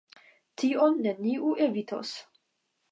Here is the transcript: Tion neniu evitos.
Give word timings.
Tion 0.61 0.97
neniu 1.09 1.55
evitos. 1.69 2.17